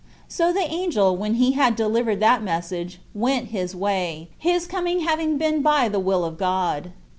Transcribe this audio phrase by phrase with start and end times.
[0.27, 5.37] So the angel, when he had delivered that message, went his way, his coming having
[5.37, 6.91] been by the will of God.